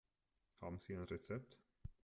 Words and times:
Haben 0.61 0.79
Sie 0.79 0.95
ein 0.97 1.03
Rezept? 1.03 1.59